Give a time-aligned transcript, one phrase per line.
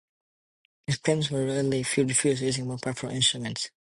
[0.87, 3.69] His claims were readily refuted using more powerful instruments.